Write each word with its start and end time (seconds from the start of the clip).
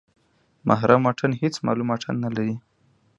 محرم 0.67 1.01
واټن 1.05 1.31
هېڅ 1.41 1.55
معلوم 1.65 1.87
واټن 1.89 2.15
نلري. 2.23 2.51